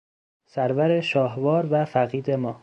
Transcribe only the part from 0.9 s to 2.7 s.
شاهوار و فقید ما